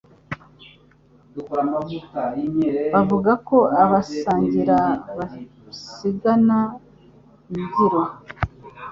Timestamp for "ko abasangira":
3.47-4.77